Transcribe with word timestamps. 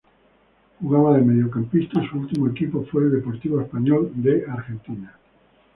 Jugaba 0.79 1.13
de 1.15 1.21
Mediocampista 1.21 2.03
y 2.03 2.07
su 2.07 2.17
ultimo 2.17 2.47
equipo 2.49 2.83
fue 2.87 3.03
el 3.03 3.11
Deportivo 3.11 3.61
Español 3.61 4.11
de 4.15 4.45
Argentina. 4.49 5.15